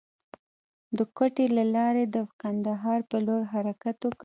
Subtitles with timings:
[0.97, 4.17] د کوټې له لارې د کندهار پر لور حرکت وکړ.